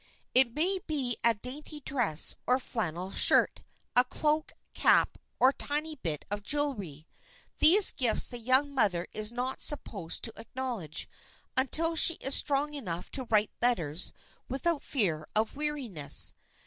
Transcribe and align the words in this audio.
It 0.33 0.55
may 0.55 0.79
be 0.87 1.15
a 1.23 1.35
dainty 1.35 1.79
dress 1.81 2.33
or 2.47 2.57
flannel 2.57 3.11
skirt, 3.11 3.61
a 3.95 4.03
cloak, 4.03 4.53
cap 4.73 5.19
or 5.39 5.53
tiny 5.53 5.95
bit 5.95 6.25
of 6.31 6.41
jewelry. 6.41 7.07
These 7.59 7.91
gifts 7.91 8.27
the 8.29 8.39
young 8.39 8.73
mother 8.73 9.05
is 9.13 9.31
not 9.31 9.61
supposed 9.61 10.23
to 10.23 10.33
acknowledge 10.37 11.07
until 11.55 11.95
she 11.95 12.15
is 12.15 12.33
strong 12.33 12.73
enough 12.73 13.11
to 13.11 13.27
write 13.29 13.51
letters 13.61 14.11
without 14.49 14.81
fear 14.81 15.27
of 15.35 15.55
weariness. 15.55 16.33